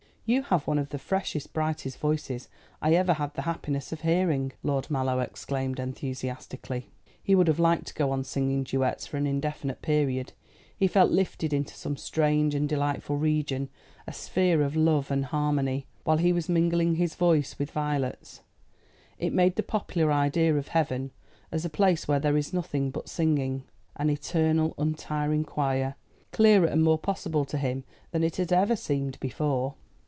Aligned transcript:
"You 0.23 0.43
have 0.43 0.65
one 0.65 0.79
of 0.79 0.87
the 0.91 0.97
freshest, 0.97 1.51
brightest 1.51 1.97
voices 1.97 2.47
I 2.81 2.93
ever 2.93 3.15
had 3.15 3.33
the 3.33 3.41
happiness 3.41 3.91
of 3.91 3.99
hearing," 3.99 4.53
Lord 4.63 4.89
Mallow 4.89 5.19
exclaimed 5.19 5.77
enthusiastically. 5.77 6.87
He 7.21 7.35
would 7.35 7.49
have 7.49 7.59
liked 7.59 7.87
to 7.87 7.93
go 7.93 8.11
on 8.11 8.23
singing 8.23 8.63
duets 8.63 9.05
for 9.05 9.17
an 9.17 9.27
indefinite 9.27 9.81
period. 9.81 10.31
He 10.77 10.87
felt 10.87 11.11
lifted 11.11 11.51
into 11.51 11.73
some 11.73 11.97
strange 11.97 12.55
and 12.55 12.69
delightful 12.69 13.17
region 13.17 13.67
a 14.07 14.13
sphere 14.13 14.61
of 14.61 14.73
love 14.77 15.11
and 15.11 15.25
harmony 15.25 15.85
while 16.05 16.15
he 16.19 16.31
was 16.31 16.47
mingling 16.47 16.95
his 16.95 17.15
voice 17.15 17.59
with 17.59 17.71
Violet's. 17.71 18.39
It 19.19 19.33
made 19.33 19.57
the 19.57 19.63
popular 19.63 20.13
idea 20.13 20.55
of 20.55 20.69
heaven, 20.69 21.11
as 21.51 21.65
a 21.65 21.69
place 21.69 22.07
where 22.07 22.21
there 22.21 22.37
is 22.37 22.53
nothing 22.53 22.89
but 22.89 23.09
singing 23.09 23.65
an 23.97 24.09
eternal, 24.09 24.75
untiring 24.77 25.43
choir 25.43 25.95
clearer 26.31 26.67
and 26.67 26.85
more 26.85 26.99
possible 26.99 27.43
to 27.43 27.57
him 27.57 27.83
than 28.11 28.23
it 28.23 28.37
had 28.37 28.53
ever 28.53 28.77
seemed 28.77 29.19
before. 29.19 29.75